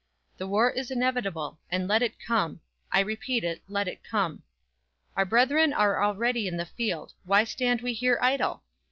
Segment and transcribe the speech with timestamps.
[0.39, 2.59] The war is inevitable; and let it come.
[2.91, 4.41] I repeat it, let it come.
[5.15, 8.63] "Our brethren are already in the field; why stand we here idle?